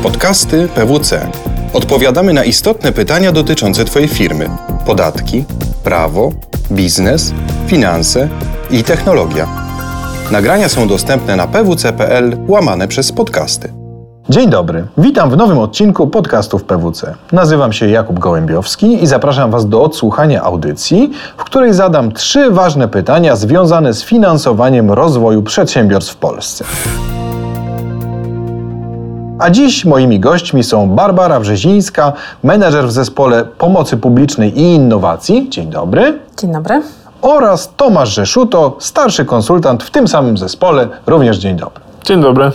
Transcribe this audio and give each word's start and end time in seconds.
Podcasty 0.00 0.68
PWC. 0.68 1.30
Odpowiadamy 1.72 2.32
na 2.32 2.44
istotne 2.44 2.92
pytania 2.92 3.32
dotyczące 3.32 3.84
Twojej 3.84 4.08
firmy: 4.08 4.48
podatki, 4.86 5.44
prawo, 5.84 6.32
biznes, 6.70 7.32
finanse 7.66 8.28
i 8.70 8.84
technologia. 8.84 9.48
Nagrania 10.30 10.68
są 10.68 10.88
dostępne 10.88 11.36
na 11.36 11.46
pwc.pl 11.46 12.36
łamane 12.48 12.88
przez 12.88 13.12
podcasty. 13.12 13.72
Dzień 14.28 14.50
dobry, 14.50 14.86
witam 14.98 15.30
w 15.30 15.36
nowym 15.36 15.58
odcinku 15.58 16.06
podcastów 16.06 16.64
PWC. 16.64 17.14
Nazywam 17.32 17.72
się 17.72 17.88
Jakub 17.88 18.18
Gołębiowski 18.18 19.02
i 19.02 19.06
zapraszam 19.06 19.50
Was 19.50 19.68
do 19.68 19.82
odsłuchania 19.82 20.42
audycji, 20.42 21.10
w 21.36 21.44
której 21.44 21.74
zadam 21.74 22.12
trzy 22.12 22.50
ważne 22.50 22.88
pytania 22.88 23.36
związane 23.36 23.94
z 23.94 24.04
finansowaniem 24.04 24.90
rozwoju 24.90 25.42
przedsiębiorstw 25.42 26.12
w 26.12 26.16
Polsce. 26.16 26.64
A 29.42 29.50
dziś 29.50 29.84
moimi 29.84 30.20
gośćmi 30.20 30.62
są 30.62 30.88
Barbara 30.88 31.40
Brzezińska, 31.40 32.12
menedżer 32.42 32.86
w 32.86 32.92
zespole 32.92 33.44
pomocy 33.44 33.96
publicznej 33.96 34.58
i 34.58 34.62
innowacji. 34.62 35.46
Dzień 35.50 35.70
dobry. 35.70 36.18
Dzień 36.38 36.52
dobry. 36.52 36.82
Oraz 37.22 37.72
Tomasz 37.76 38.14
Rzeszuto, 38.14 38.76
starszy 38.78 39.24
konsultant 39.24 39.82
w 39.82 39.90
tym 39.90 40.08
samym 40.08 40.38
zespole. 40.38 40.88
Również 41.06 41.38
dzień 41.38 41.56
dobry. 41.56 41.80
Dzień 42.04 42.20
dobry. 42.20 42.50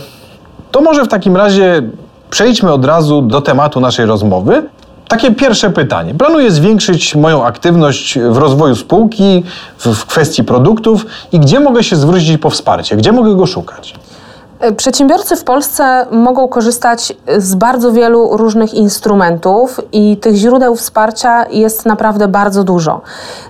To 0.70 0.80
może 0.80 1.04
w 1.04 1.08
takim 1.08 1.36
razie 1.36 1.82
przejdźmy 2.30 2.72
od 2.72 2.84
razu 2.84 3.22
do 3.22 3.40
tematu 3.40 3.80
naszej 3.80 4.06
rozmowy. 4.06 4.62
Takie 5.08 5.30
pierwsze 5.30 5.70
pytanie. 5.70 6.14
Planuję 6.14 6.50
zwiększyć 6.50 7.14
moją 7.14 7.44
aktywność 7.44 8.18
w 8.18 8.36
rozwoju 8.36 8.76
spółki, 8.76 9.44
w, 9.78 9.86
w 9.94 10.06
kwestii 10.06 10.44
produktów 10.44 11.06
i 11.32 11.40
gdzie 11.40 11.60
mogę 11.60 11.84
się 11.84 11.96
zwrócić 11.96 12.38
po 12.38 12.50
wsparcie? 12.50 12.96
Gdzie 12.96 13.12
mogę 13.12 13.34
go 13.34 13.46
szukać? 13.46 13.94
Przedsiębiorcy 14.76 15.36
w 15.36 15.44
Polsce 15.44 16.06
mogą 16.10 16.48
korzystać 16.48 17.12
z 17.38 17.54
bardzo 17.54 17.92
wielu 17.92 18.36
różnych 18.36 18.74
instrumentów 18.74 19.80
i 19.92 20.16
tych 20.16 20.34
źródeł 20.34 20.76
wsparcia 20.76 21.46
jest 21.50 21.86
naprawdę 21.86 22.28
bardzo 22.28 22.64
dużo. 22.64 23.00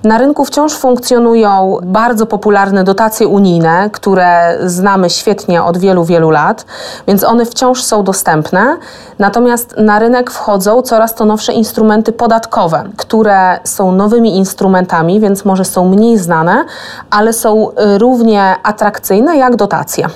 Na 0.05 0.19
rynku 0.19 0.45
wciąż 0.45 0.75
funkcjonują 0.75 1.79
bardzo 1.83 2.27
popularne 2.27 2.85
dotacje 2.85 3.29
unijne, 3.29 3.91
które 3.93 4.59
znamy 4.65 5.11
świetnie 5.11 5.63
od 5.63 5.79
wielu, 5.79 6.05
wielu 6.05 6.31
lat, 6.31 6.65
więc 7.07 7.25
one 7.25 7.45
wciąż 7.45 7.83
są 7.85 8.05
dostępne. 8.05 8.77
Natomiast 9.19 9.75
na 9.77 9.99
rynek 9.99 10.31
wchodzą 10.31 10.83
coraz 10.83 11.15
to 11.15 11.25
nowsze 11.25 11.53
instrumenty 11.53 12.13
podatkowe, 12.13 12.85
które 12.97 13.59
są 13.65 13.93
nowymi 13.93 14.37
instrumentami, 14.37 15.21
więc 15.21 15.45
może 15.45 15.65
są 15.65 15.89
mniej 15.89 16.19
znane, 16.19 16.65
ale 17.11 17.33
są 17.33 17.69
równie 17.99 18.57
atrakcyjne 18.63 19.37
jak 19.37 19.57
dotacje. 19.57 20.09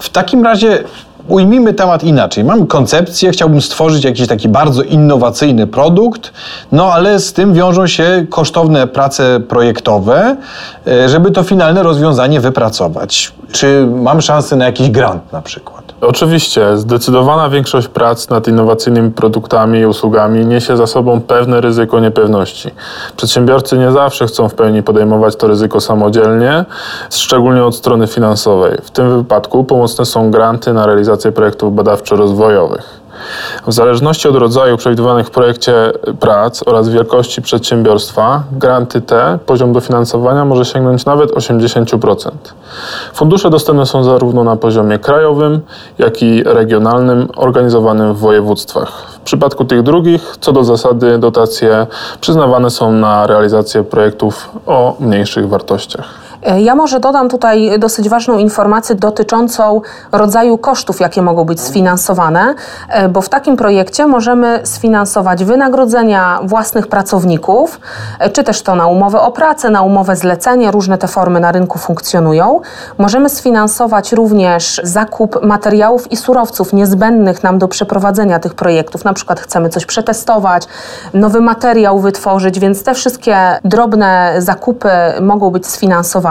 W 0.00 0.08
takim 0.08 0.44
razie 0.44 0.84
ujmijmy 1.28 1.74
temat 1.74 2.04
inaczej. 2.04 2.44
Mam 2.44 2.66
koncepcję, 2.66 3.30
chciałbym 3.30 3.60
stworzyć 3.60 4.04
jakiś 4.04 4.28
taki 4.28 4.48
bardzo 4.48 4.82
innowacyjny 4.82 5.66
produkt, 5.66 6.32
no 6.72 6.92
ale 6.92 7.18
z 7.18 7.32
tym 7.32 7.54
wiążą 7.54 7.86
się 7.86 8.26
kosztowne 8.30 8.86
prace 8.86 9.40
projektowe, 9.40 10.36
e, 10.86 11.08
żeby 11.08 11.30
to 11.30 11.42
finalne 11.42 11.82
rozwiązanie 11.82 12.40
wypracować. 12.40 13.32
Czy 13.52 13.86
mam 13.94 14.20
szansę 14.20 14.56
na 14.56 14.64
jakiś 14.64 14.90
grant 14.90 15.32
na 15.32 15.42
przykład? 15.42 15.89
Oczywiście, 16.00 16.76
zdecydowana 16.76 17.48
większość 17.48 17.88
prac 17.88 18.28
nad 18.28 18.48
innowacyjnymi 18.48 19.10
produktami 19.10 19.78
i 19.78 19.86
usługami 19.86 20.46
niesie 20.46 20.76
za 20.76 20.86
sobą 20.86 21.20
pewne 21.20 21.60
ryzyko 21.60 22.00
niepewności. 22.00 22.70
Przedsiębiorcy 23.16 23.78
nie 23.78 23.90
zawsze 23.92 24.26
chcą 24.26 24.48
w 24.48 24.54
pełni 24.54 24.82
podejmować 24.82 25.36
to 25.36 25.46
ryzyko 25.46 25.80
samodzielnie, 25.80 26.64
szczególnie 27.10 27.64
od 27.64 27.76
strony 27.76 28.06
finansowej. 28.06 28.78
W 28.82 28.90
tym 28.90 29.16
wypadku 29.16 29.64
pomocne 29.64 30.04
są 30.04 30.30
granty 30.30 30.72
na 30.72 30.86
realizację 30.86 31.32
projektów 31.32 31.74
badawczo-rozwojowych. 31.74 33.00
W 33.66 33.72
zależności 33.72 34.28
od 34.28 34.36
rodzaju 34.36 34.76
przewidywanych 34.76 35.26
w 35.26 35.30
projekcie 35.30 35.92
prac 36.20 36.62
oraz 36.66 36.88
wielkości 36.88 37.42
przedsiębiorstwa, 37.42 38.42
granty 38.52 39.00
te, 39.00 39.38
poziom 39.46 39.72
dofinansowania 39.72 40.44
może 40.44 40.64
sięgnąć 40.64 41.04
nawet 41.04 41.30
80%. 41.30 42.30
Fundusze 43.14 43.50
dostępne 43.50 43.86
są 43.86 44.04
zarówno 44.04 44.44
na 44.44 44.56
poziomie 44.56 44.98
krajowym, 44.98 45.60
jak 45.98 46.22
i 46.22 46.42
regionalnym, 46.42 47.28
organizowanym 47.36 48.14
w 48.14 48.18
województwach. 48.18 49.06
W 49.10 49.20
przypadku 49.20 49.64
tych 49.64 49.82
drugich, 49.82 50.36
co 50.40 50.52
do 50.52 50.64
zasady, 50.64 51.18
dotacje 51.18 51.86
przyznawane 52.20 52.70
są 52.70 52.92
na 52.92 53.26
realizację 53.26 53.84
projektów 53.84 54.50
o 54.66 54.96
mniejszych 55.00 55.48
wartościach. 55.48 56.29
E, 56.42 56.60
ja 56.60 56.74
może 56.74 57.00
dodam 57.00 57.28
tutaj 57.28 57.78
dosyć 57.78 58.08
ważną 58.08 58.38
informację 58.38 58.94
dotyczącą 58.94 59.80
rodzaju 60.12 60.58
kosztów, 60.58 61.00
jakie 61.00 61.22
mogą 61.22 61.44
być 61.44 61.60
sfinansowane, 61.60 62.54
e, 62.88 63.08
bo 63.08 63.20
w 63.20 63.28
takim 63.28 63.56
projekcie 63.56 64.06
możemy 64.06 64.60
sfinansować 64.64 65.44
wynagrodzenia 65.44 66.40
własnych 66.44 66.86
pracowników, 66.86 67.80
e, 68.18 68.30
czy 68.30 68.44
też 68.44 68.62
to 68.62 68.74
na 68.74 68.86
umowę 68.86 69.20
o 69.20 69.32
pracę, 69.32 69.70
na 69.70 69.82
umowę 69.82 70.16
zlecenie, 70.16 70.70
różne 70.70 70.98
te 70.98 71.08
formy 71.08 71.40
na 71.40 71.52
rynku 71.52 71.78
funkcjonują. 71.78 72.60
Możemy 72.98 73.28
sfinansować 73.28 74.12
również 74.12 74.80
zakup 74.84 75.42
materiałów 75.42 76.12
i 76.12 76.16
surowców 76.16 76.72
niezbędnych 76.72 77.42
nam 77.42 77.58
do 77.58 77.68
przeprowadzenia 77.68 78.38
tych 78.38 78.54
projektów. 78.54 79.04
Na 79.04 79.12
przykład 79.12 79.40
chcemy 79.40 79.68
coś 79.68 79.86
przetestować, 79.86 80.64
nowy 81.14 81.40
materiał 81.40 81.98
wytworzyć, 81.98 82.60
więc 82.60 82.82
te 82.84 82.94
wszystkie 82.94 83.36
drobne 83.64 84.34
zakupy 84.38 84.90
mogą 85.20 85.50
być 85.50 85.66
sfinansowane. 85.66 86.29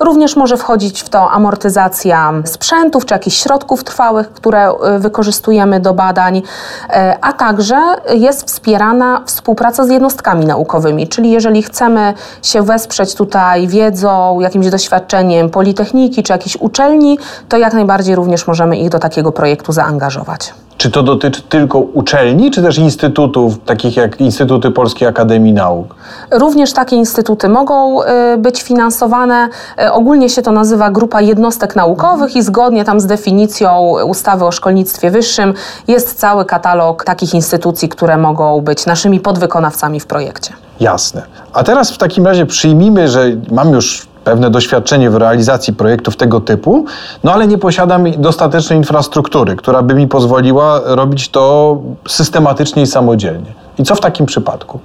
Również 0.00 0.36
może 0.36 0.56
wchodzić 0.56 1.02
w 1.02 1.08
to 1.08 1.30
amortyzacja 1.30 2.32
sprzętów 2.44 3.06
czy 3.06 3.14
jakichś 3.14 3.36
środków 3.36 3.84
trwałych, 3.84 4.32
które 4.32 4.72
y, 4.96 4.98
wykorzystujemy 4.98 5.80
do 5.80 5.94
badań, 5.94 6.36
y, 6.36 6.42
a 7.20 7.32
także 7.32 7.76
jest 8.14 8.46
wspierana 8.46 9.22
współpraca 9.26 9.84
z 9.84 9.90
jednostkami 9.90 10.46
naukowymi, 10.46 11.08
czyli 11.08 11.30
jeżeli 11.30 11.62
chcemy 11.62 12.14
się 12.42 12.62
wesprzeć 12.62 13.14
tutaj 13.14 13.68
wiedzą, 13.68 14.40
jakimś 14.40 14.66
doświadczeniem 14.66 15.50
Politechniki 15.50 16.22
czy 16.22 16.32
jakiejś 16.32 16.56
uczelni, 16.56 17.18
to 17.48 17.56
jak 17.56 17.72
najbardziej 17.72 18.14
również 18.14 18.46
możemy 18.46 18.76
ich 18.76 18.88
do 18.88 18.98
takiego 18.98 19.32
projektu 19.32 19.72
zaangażować. 19.72 20.54
Czy 20.76 20.90
to 20.90 21.02
dotyczy 21.02 21.42
tylko 21.42 21.78
uczelni, 21.78 22.50
czy 22.50 22.62
też 22.62 22.78
instytutów, 22.78 23.58
takich 23.64 23.96
jak 23.96 24.20
Instytuty 24.20 24.70
Polskiej 24.70 25.08
Akademii 25.08 25.52
Nauk? 25.52 25.94
Również 26.30 26.72
takie 26.72 26.96
instytuty 26.96 27.48
mogą 27.48 28.02
y, 28.02 28.06
być 28.38 28.62
finansowane. 28.62 29.48
Y, 29.82 29.92
ogólnie 29.92 30.28
się 30.28 30.42
to 30.42 30.52
nazywa 30.52 30.90
grupa 30.90 31.20
jednostek 31.20 31.76
naukowych 31.76 32.36
i 32.36 32.42
zgodnie 32.42 32.84
tam 32.84 33.00
z 33.00 33.06
definicją 33.06 33.94
ustawy 34.06 34.44
o 34.44 34.52
szkolnictwie 34.52 35.10
wyższym 35.10 35.54
jest 35.88 36.14
cały 36.14 36.44
katalog 36.44 37.04
takich 37.04 37.34
instytucji, 37.34 37.88
które 37.88 38.16
mogą 38.16 38.60
być 38.60 38.86
naszymi 38.86 39.20
podwykonawcami 39.20 40.00
w 40.00 40.06
projekcie. 40.06 40.52
Jasne. 40.80 41.22
A 41.52 41.62
teraz 41.62 41.90
w 41.90 41.98
takim 41.98 42.26
razie 42.26 42.46
przyjmijmy, 42.46 43.08
że 43.08 43.30
mam 43.50 43.72
już 43.72 44.13
pewne 44.24 44.50
doświadczenie 44.50 45.10
w 45.10 45.14
realizacji 45.14 45.72
projektów 45.72 46.16
tego 46.16 46.40
typu, 46.40 46.84
no 47.24 47.32
ale 47.32 47.46
nie 47.46 47.58
posiadam 47.58 48.04
dostatecznej 48.18 48.78
infrastruktury, 48.78 49.56
która 49.56 49.82
by 49.82 49.94
mi 49.94 50.08
pozwoliła 50.08 50.80
robić 50.84 51.28
to 51.28 51.78
systematycznie 52.08 52.82
i 52.82 52.86
samodzielnie. 52.86 53.52
I 53.78 53.82
co 53.82 53.94
w 53.94 54.00
takim 54.00 54.26
przypadku? 54.26 54.80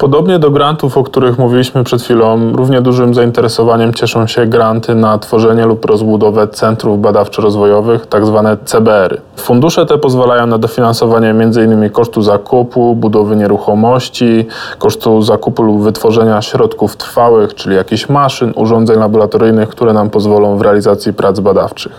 Podobnie 0.00 0.38
do 0.38 0.50
grantów, 0.50 0.98
o 0.98 1.04
których 1.04 1.38
mówiliśmy 1.38 1.84
przed 1.84 2.02
chwilą, 2.02 2.52
równie 2.52 2.82
dużym 2.82 3.14
zainteresowaniem 3.14 3.94
cieszą 3.94 4.26
się 4.26 4.46
granty 4.46 4.94
na 4.94 5.18
tworzenie 5.18 5.66
lub 5.66 5.84
rozbudowę 5.84 6.48
centrów 6.48 7.00
badawczo-rozwojowych, 7.00 8.06
tzw. 8.06 8.40
Tak 8.44 8.68
CBR-y. 8.68 9.20
Fundusze 9.36 9.86
te 9.86 9.98
pozwalają 9.98 10.46
na 10.46 10.58
dofinansowanie 10.58 11.30
m.in. 11.30 11.90
kosztu 11.90 12.22
zakupu, 12.22 12.94
budowy 12.94 13.36
nieruchomości, 13.36 14.46
kosztu 14.78 15.22
zakupu 15.22 15.62
lub 15.62 15.82
wytworzenia 15.82 16.42
środków 16.42 16.96
trwałych, 16.96 17.54
czyli 17.54 17.76
jakichś 17.76 18.08
maszyn, 18.08 18.52
urządzeń 18.56 18.98
laboratoryjnych, 18.98 19.68
które 19.68 19.92
nam 19.92 20.10
pozwolą 20.10 20.56
w 20.56 20.60
realizacji 20.60 21.12
prac 21.12 21.40
badawczych. 21.40 21.92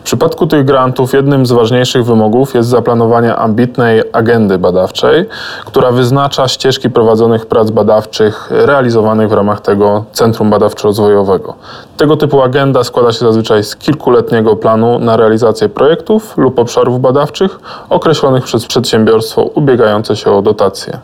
W 0.00 0.02
przypadku 0.02 0.46
tych 0.46 0.64
grantów 0.64 1.12
jednym 1.12 1.46
z 1.46 1.52
ważniejszych 1.52 2.04
wymogów 2.04 2.54
jest 2.54 2.68
zaplanowanie 2.68 3.36
ambitnej 3.36 4.02
agendy 4.12 4.58
badawczej, 4.58 5.26
która 5.66 5.92
wyznacza 5.92 6.48
ścieżki 6.48 6.90
prowadzone 6.90 7.27
prowadzonych 7.28 7.46
prac 7.46 7.70
badawczych 7.70 8.48
realizowanych 8.50 9.28
w 9.28 9.32
ramach 9.32 9.60
tego 9.60 10.04
Centrum 10.12 10.50
Badawczo-Rozwojowego. 10.50 11.52
Tego 11.96 12.16
typu 12.16 12.42
agenda 12.42 12.84
składa 12.84 13.12
się 13.12 13.18
zazwyczaj 13.18 13.64
z 13.64 13.76
kilkuletniego 13.76 14.56
planu 14.56 14.98
na 14.98 15.16
realizację 15.16 15.68
projektów 15.68 16.36
lub 16.36 16.58
obszarów 16.58 17.00
badawczych 17.00 17.60
określonych 17.90 18.44
przez 18.44 18.66
przedsiębiorstwo 18.66 19.42
ubiegające 19.42 20.16
się 20.16 20.30
o 20.30 20.42
dotacje. 20.42 20.98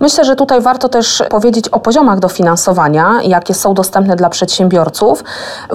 Myślę, 0.00 0.24
że 0.24 0.36
tutaj 0.36 0.60
warto 0.60 0.88
też 0.88 1.22
powiedzieć 1.30 1.68
o 1.68 1.80
poziomach 1.80 2.18
dofinansowania, 2.18 3.22
jakie 3.22 3.54
są 3.54 3.74
dostępne 3.74 4.16
dla 4.16 4.28
przedsiębiorców. 4.28 5.24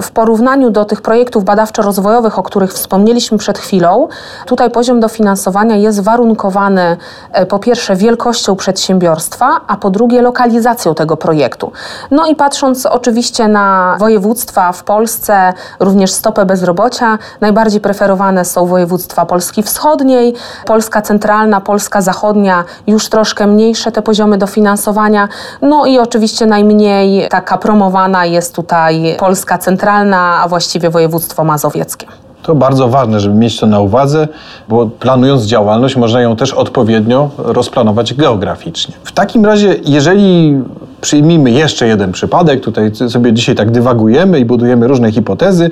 W 0.02 0.10
porównaniu 0.10 0.70
do 0.70 0.84
tych 0.84 1.02
projektów 1.02 1.44
badawczo-rozwojowych, 1.44 2.38
o 2.38 2.42
których 2.42 2.72
wspomnieliśmy 2.72 3.38
przed 3.38 3.58
chwilą, 3.58 4.08
tutaj 4.46 4.70
poziom 4.70 5.00
dofinansowania 5.00 5.76
jest 5.76 6.00
warunkowany 6.00 6.96
e, 7.32 7.46
po 7.46 7.58
pierwsze 7.58 7.96
wielkością 7.96 8.56
przedsiębiorstwa, 8.56 9.60
a 9.66 9.76
po 9.76 9.90
drugie 9.90 10.22
lokalizacją 10.22 10.94
tego 10.94 11.16
projektu. 11.16 11.72
No 12.10 12.26
i 12.26 12.36
patrząc 12.36 12.86
oczywiście 12.86 13.48
na 13.48 13.96
województwa 13.98 14.72
w 14.72 14.84
Polsce, 14.84 15.52
również 15.80 16.12
stopę 16.12 16.46
bezrobocia, 16.46 17.18
najbardziej 17.40 17.80
preferowane 17.80 18.44
są 18.44 18.66
województwa 18.66 19.26
Polski 19.26 19.62
Wschodniej, 19.62 20.34
Polska 20.66 21.02
Centralna, 21.02 21.60
Polska 21.60 22.00
Zachodnia, 22.00 22.64
już 22.86 23.08
troszkę 23.08 23.46
mniejsze 23.46 23.92
te 23.92 24.02
poziomy 24.02 24.13
dofinansowania. 24.38 25.28
No 25.62 25.86
i 25.86 25.98
oczywiście 25.98 26.46
najmniej 26.46 27.28
taka 27.28 27.58
promowana 27.58 28.26
jest 28.26 28.54
tutaj 28.54 29.16
Polska 29.18 29.58
Centralna, 29.58 30.40
a 30.42 30.48
właściwie 30.48 30.90
województwo 30.90 31.44
mazowieckie. 31.44 32.06
To 32.42 32.54
bardzo 32.54 32.88
ważne, 32.88 33.20
żeby 33.20 33.34
mieć 33.34 33.60
to 33.60 33.66
na 33.66 33.80
uwadze, 33.80 34.28
bo 34.68 34.86
planując 34.86 35.42
działalność, 35.42 35.96
można 35.96 36.20
ją 36.20 36.36
też 36.36 36.52
odpowiednio 36.52 37.30
rozplanować 37.38 38.14
geograficznie. 38.14 38.94
W 39.04 39.12
takim 39.12 39.44
razie, 39.44 39.76
jeżeli 39.84 40.62
przyjmijmy 41.00 41.50
jeszcze 41.50 41.86
jeden 41.86 42.12
przypadek, 42.12 42.60
tutaj 42.60 42.90
sobie 43.08 43.32
dzisiaj 43.32 43.54
tak 43.54 43.70
dywagujemy 43.70 44.38
i 44.38 44.44
budujemy 44.44 44.88
różne 44.88 45.12
hipotezy, 45.12 45.70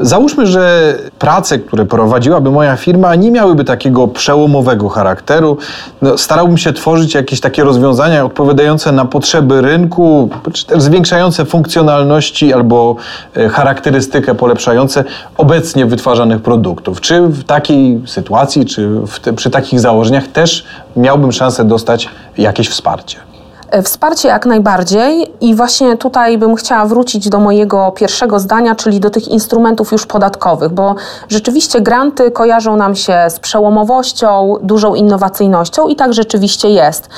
Załóżmy, 0.00 0.46
że 0.46 0.94
prace, 1.18 1.58
które 1.58 1.86
prowadziłaby 1.86 2.50
moja 2.50 2.76
firma, 2.76 3.14
nie 3.14 3.30
miałyby 3.30 3.64
takiego 3.64 4.08
przełomowego 4.08 4.88
charakteru. 4.88 5.56
No, 6.02 6.18
starałbym 6.18 6.58
się 6.58 6.72
tworzyć 6.72 7.14
jakieś 7.14 7.40
takie 7.40 7.64
rozwiązania 7.64 8.24
odpowiadające 8.24 8.92
na 8.92 9.04
potrzeby 9.04 9.60
rynku, 9.60 10.30
czy 10.52 10.66
też 10.66 10.82
zwiększające 10.82 11.44
funkcjonalności 11.44 12.52
albo 12.52 12.96
e, 13.36 13.48
charakterystykę 13.48 14.34
polepszające 14.34 15.04
obecnie 15.36 15.86
wytwarzanych 15.86 16.42
produktów. 16.42 17.00
Czy 17.00 17.20
w 17.20 17.44
takiej 17.44 18.00
sytuacji, 18.06 18.66
czy 18.66 18.90
te, 19.22 19.32
przy 19.32 19.50
takich 19.50 19.80
założeniach 19.80 20.26
też 20.26 20.64
miałbym 20.96 21.32
szansę 21.32 21.64
dostać 21.64 22.08
jakieś 22.38 22.68
wsparcie? 22.68 23.35
E, 23.70 23.82
wsparcie 23.82 24.28
jak 24.28 24.46
najbardziej 24.46 25.32
i 25.40 25.54
właśnie 25.54 25.96
tutaj 25.96 26.38
bym 26.38 26.54
chciała 26.54 26.86
wrócić 26.86 27.28
do 27.28 27.40
mojego 27.40 27.92
pierwszego 27.96 28.40
zdania, 28.40 28.74
czyli 28.74 29.00
do 29.00 29.10
tych 29.10 29.28
instrumentów 29.28 29.92
już 29.92 30.06
podatkowych, 30.06 30.72
bo 30.72 30.94
rzeczywiście 31.28 31.80
granty 31.80 32.30
kojarzą 32.30 32.76
nam 32.76 32.94
się 32.94 33.18
z 33.28 33.40
przełomowością, 33.40 34.56
dużą 34.62 34.94
innowacyjnością 34.94 35.88
i 35.88 35.96
tak 35.96 36.14
rzeczywiście 36.14 36.68
jest. 36.68 37.08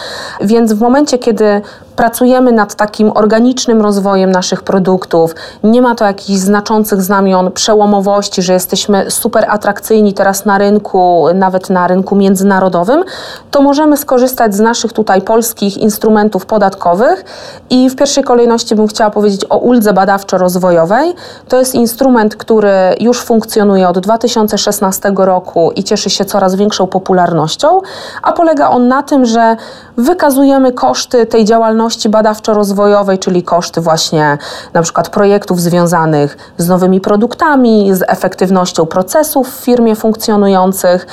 Więc 0.40 0.72
w 0.72 0.80
momencie, 0.80 1.18
kiedy 1.18 1.62
pracujemy 1.98 2.52
nad 2.52 2.74
takim 2.74 3.12
organicznym 3.14 3.82
rozwojem 3.82 4.32
naszych 4.32 4.62
produktów, 4.62 5.34
nie 5.64 5.82
ma 5.82 5.94
to 5.94 6.04
jakichś 6.04 6.38
znaczących 6.38 7.02
znamion 7.02 7.52
przełomowości, 7.52 8.42
że 8.42 8.52
jesteśmy 8.52 9.10
super 9.10 9.46
atrakcyjni 9.48 10.14
teraz 10.14 10.44
na 10.44 10.58
rynku, 10.58 11.26
nawet 11.34 11.70
na 11.70 11.86
rynku 11.86 12.16
międzynarodowym, 12.16 13.04
to 13.50 13.62
możemy 13.62 13.96
skorzystać 13.96 14.54
z 14.54 14.60
naszych 14.60 14.92
tutaj 14.92 15.22
polskich 15.22 15.76
instrumentów 15.76 16.46
podatkowych. 16.46 17.24
I 17.70 17.90
w 17.90 17.96
pierwszej 17.96 18.24
kolejności 18.24 18.74
bym 18.74 18.86
chciała 18.86 19.10
powiedzieć 19.10 19.44
o 19.50 19.58
uldze 19.58 19.92
badawczo-rozwojowej. 19.92 21.14
To 21.48 21.58
jest 21.58 21.74
instrument, 21.74 22.36
który 22.36 22.72
już 23.00 23.20
funkcjonuje 23.20 23.88
od 23.88 23.98
2016 23.98 25.12
roku 25.16 25.72
i 25.76 25.84
cieszy 25.84 26.10
się 26.10 26.24
coraz 26.24 26.54
większą 26.54 26.86
popularnością, 26.86 27.80
a 28.22 28.32
polega 28.32 28.70
on 28.70 28.88
na 28.88 29.02
tym, 29.02 29.24
że 29.24 29.56
wykazujemy 29.96 30.72
koszty 30.72 31.26
tej 31.26 31.44
działalności 31.44 31.87
badawczo-rozwojowej, 32.08 33.18
czyli 33.18 33.42
koszty 33.42 33.80
właśnie 33.80 34.38
na 34.72 34.82
przykład 34.82 35.08
projektów 35.08 35.60
związanych 35.60 36.52
z 36.58 36.68
nowymi 36.68 37.00
produktami, 37.00 37.94
z 37.94 38.02
efektywnością 38.08 38.86
procesów 38.86 39.48
w 39.48 39.64
firmie 39.64 39.96
funkcjonujących 39.96 41.06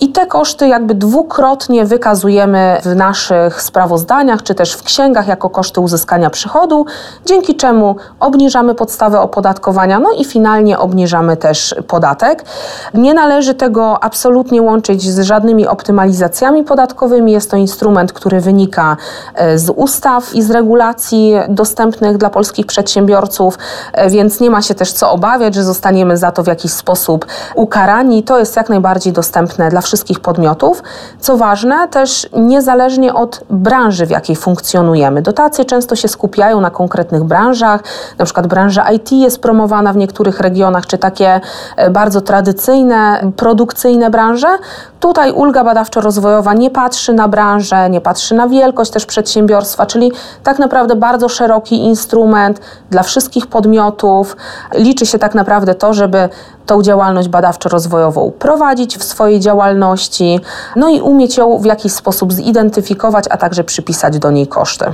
i 0.00 0.08
te 0.08 0.26
koszty 0.26 0.68
jakby 0.68 0.94
dwukrotnie 0.94 1.84
wykazujemy 1.84 2.78
w 2.82 2.96
naszych 2.96 3.62
sprawozdaniach, 3.62 4.42
czy 4.42 4.54
też 4.54 4.72
w 4.72 4.82
księgach 4.82 5.26
jako 5.26 5.50
koszty 5.50 5.80
uzyskania 5.80 6.30
przychodu, 6.30 6.86
dzięki 7.26 7.54
czemu 7.54 7.96
obniżamy 8.20 8.74
podstawę 8.74 9.20
opodatkowania, 9.20 9.98
no 9.98 10.10
i 10.18 10.24
finalnie 10.24 10.78
obniżamy 10.78 11.36
też 11.36 11.74
podatek. 11.88 12.44
Nie 12.94 13.14
należy 13.14 13.54
tego 13.54 14.04
absolutnie 14.04 14.62
łączyć 14.62 15.02
z 15.02 15.20
żadnymi 15.20 15.66
optymalizacjami 15.66 16.64
podatkowymi. 16.64 17.32
Jest 17.32 17.50
to 17.50 17.56
instrument, 17.56 18.12
który 18.12 18.40
wynika 18.40 18.96
e, 19.34 19.58
z 19.58 19.70
ustaw 19.70 20.21
i 20.34 20.42
z 20.42 20.50
regulacji 20.50 21.34
dostępnych 21.48 22.16
dla 22.16 22.30
polskich 22.30 22.66
przedsiębiorców, 22.66 23.58
e, 23.92 24.10
więc 24.10 24.40
nie 24.40 24.50
ma 24.50 24.62
się 24.62 24.74
też 24.74 24.92
co 24.92 25.10
obawiać, 25.10 25.54
że 25.54 25.64
zostaniemy 25.64 26.16
za 26.16 26.30
to 26.30 26.42
w 26.42 26.46
jakiś 26.46 26.72
sposób 26.72 27.26
ukarani. 27.54 28.22
To 28.22 28.38
jest 28.38 28.56
jak 28.56 28.68
najbardziej 28.68 29.12
dostępne 29.12 29.70
dla 29.70 29.80
wszystkich 29.80 30.20
podmiotów. 30.20 30.82
Co 31.20 31.36
ważne, 31.36 31.88
też 31.88 32.28
niezależnie 32.32 33.14
od 33.14 33.44
branży, 33.50 34.06
w 34.06 34.10
jakiej 34.10 34.36
funkcjonujemy. 34.36 35.22
Dotacje 35.22 35.64
często 35.64 35.96
się 35.96 36.08
skupiają 36.08 36.60
na 36.60 36.70
konkretnych 36.70 37.24
branżach, 37.24 37.80
na 38.18 38.24
przykład 38.24 38.46
branża 38.46 38.90
IT 38.90 39.12
jest 39.12 39.42
promowana 39.42 39.92
w 39.92 39.96
niektórych 39.96 40.40
regionach, 40.40 40.86
czy 40.86 40.98
takie 40.98 41.40
e, 41.76 41.90
bardzo 41.90 42.20
tradycyjne, 42.20 43.32
produkcyjne 43.36 44.10
branże. 44.10 44.48
Tutaj 45.00 45.32
ulga 45.32 45.64
badawczo-rozwojowa 45.64 46.54
nie 46.54 46.70
patrzy 46.70 47.12
na 47.12 47.28
branżę, 47.28 47.90
nie 47.90 48.00
patrzy 48.00 48.34
na 48.34 48.48
wielkość 48.48 48.90
też 48.90 49.06
przedsiębiorstwa, 49.06 49.86
czyli 49.86 50.01
tak 50.42 50.58
naprawdę 50.58 50.96
bardzo 50.96 51.28
szeroki 51.28 51.76
instrument 51.76 52.60
dla 52.90 53.02
wszystkich 53.02 53.46
podmiotów. 53.46 54.36
Liczy 54.74 55.06
się 55.06 55.18
tak 55.18 55.34
naprawdę 55.34 55.74
to, 55.74 55.94
żeby 55.94 56.28
tą 56.66 56.82
działalność 56.82 57.28
badawczo-rozwojową 57.28 58.30
prowadzić 58.30 58.98
w 58.98 59.04
swojej 59.04 59.40
działalności, 59.40 60.40
no 60.76 60.88
i 60.88 61.00
umieć 61.00 61.36
ją 61.36 61.58
w 61.58 61.64
jakiś 61.64 61.92
sposób 61.92 62.32
zidentyfikować, 62.32 63.24
a 63.30 63.36
także 63.36 63.64
przypisać 63.64 64.18
do 64.18 64.30
niej 64.30 64.46
koszty. 64.46 64.84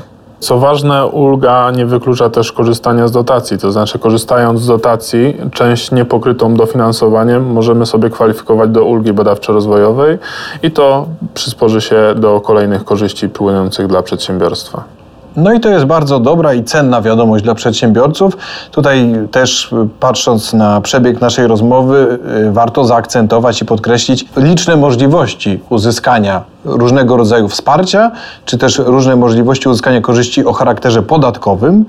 Co 0.41 0.59
ważne, 0.59 1.07
ulga 1.07 1.71
nie 1.71 1.87
wyklucza 1.87 2.31
też 2.31 2.53
korzystania 2.53 3.09
z 3.09 3.13
dotacji, 3.13 3.59
to 3.59 3.73
znaczy 3.73 3.99
korzystając 3.99 4.61
z 4.61 4.67
dotacji, 4.67 5.37
część 5.53 5.93
niepokrytą 5.93 6.55
dofinansowaniem 6.55 7.53
możemy 7.53 7.87
sobie 7.87 8.11
kwalifikować 8.11 8.71
do 8.71 8.85
ulgi 8.85 9.13
badawczo-rozwojowej 9.13 10.19
i 10.63 10.71
to 10.71 11.07
przysporzy 11.35 11.81
się 11.81 12.15
do 12.17 12.41
kolejnych 12.41 12.85
korzyści 12.85 13.29
płynących 13.29 13.87
dla 13.87 14.03
przedsiębiorstwa. 14.03 14.98
No 15.39 15.53
i 15.53 15.61
to 15.61 15.69
jest 15.69 15.85
bardzo 15.85 16.21
dobra 16.21 16.55
i 16.55 16.65
cenna 16.65 17.03
wiadomość 17.03 17.45
dla 17.45 17.55
przedsiębiorców. 17.55 18.37
Tutaj 18.71 19.15
też 19.31 19.75
patrząc 20.01 20.53
na 20.53 20.81
przebieg 20.81 21.21
naszej 21.21 21.47
rozmowy, 21.47 22.19
y, 22.47 22.53
warto 22.53 22.85
zaakcentować 22.85 23.63
i 23.63 23.65
podkreślić 23.65 24.27
liczne 24.37 24.77
możliwości 24.77 25.61
uzyskania 25.71 26.43
różnego 26.65 27.17
rodzaju 27.17 27.49
wsparcia, 27.49 28.11
czy 28.45 28.59
też 28.59 28.79
różne 28.79 29.17
możliwości 29.17 29.69
uzyskania 29.69 30.01
korzyści 30.01 30.45
o 30.45 30.53
charakterze 30.53 31.03
podatkowym. 31.03 31.85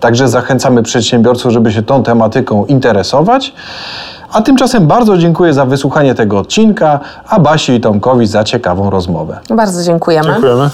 Także 0.00 0.28
zachęcamy 0.28 0.82
przedsiębiorców, 0.82 1.52
żeby 1.52 1.72
się 1.72 1.82
tą 1.82 2.02
tematyką 2.02 2.66
interesować. 2.66 3.52
A 4.32 4.42
tymczasem 4.42 4.86
bardzo 4.86 5.18
dziękuję 5.18 5.54
za 5.54 5.66
wysłuchanie 5.66 6.14
tego 6.14 6.38
odcinka, 6.38 7.00
a 7.28 7.40
Basi 7.40 7.72
i 7.72 7.80
Tomkowi 7.80 8.26
za 8.26 8.44
ciekawą 8.44 8.90
rozmowę. 8.90 9.38
Bardzo 9.50 9.82
dziękujemy. 9.82 10.32
Dziękujemy. 10.32 10.70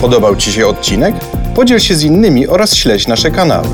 Podobał 0.00 0.36
Ci 0.36 0.52
się 0.52 0.66
odcinek? 0.66 1.14
Podziel 1.54 1.78
się 1.78 1.94
z 1.94 2.02
innymi 2.02 2.48
oraz 2.48 2.74
śledź 2.74 3.08
nasze 3.08 3.30
kanały. 3.30 3.68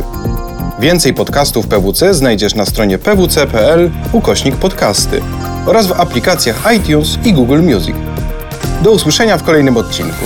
Więcej 0.79 1.15
podcastów 1.15 1.67
PWC 1.67 2.15
znajdziesz 2.15 2.55
na 2.55 2.67
stronie 2.67 2.99
pwc.pl 2.99 3.91
ukośnik 4.13 4.57
podcasty 4.57 5.21
oraz 5.67 5.87
w 5.87 6.01
aplikacjach 6.01 6.57
iTunes 6.77 7.19
i 7.25 7.33
Google 7.33 7.63
Music. 7.63 7.97
Do 8.83 8.91
usłyszenia 8.91 9.39
w 9.39 9.43
kolejnym 9.43 9.77
odcinku. 9.77 10.25